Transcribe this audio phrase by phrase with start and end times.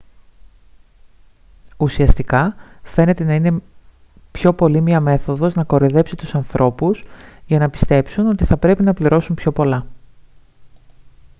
[1.77, 3.53] ουσιαστικά φαίνεται να είναι
[4.31, 7.03] πιο πολύ μια μέθοδος να κοροϊδέψει τους ανθρώπους
[7.45, 9.85] για να πιστέψουν ότι θα πρέπει να πληρώσουν πιο πολλά